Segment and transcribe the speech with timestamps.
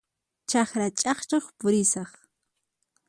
[0.49, 2.11] Chakra ch'aqchuq purisaq.